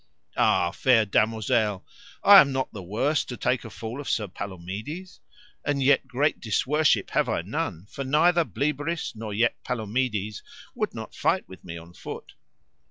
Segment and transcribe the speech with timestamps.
[0.35, 1.85] Ah, fair damosel,
[2.23, 5.19] I am not the worse to take a fall of Sir Palomides,
[5.63, 10.41] and yet great disworship have I none, for neither Bleoberis nor yet Palomides
[10.73, 12.33] would not fight with me on foot.